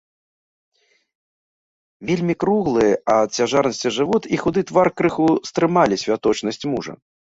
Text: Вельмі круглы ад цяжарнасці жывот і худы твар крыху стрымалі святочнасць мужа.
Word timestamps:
Вельмі 2.11 2.37
круглы 2.45 2.87
ад 3.19 3.39
цяжарнасці 3.39 3.95
жывот 4.01 4.23
і 4.35 4.43
худы 4.43 4.61
твар 4.75 4.87
крыху 4.99 5.33
стрымалі 5.53 5.95
святочнасць 6.07 6.65
мужа. 6.77 6.93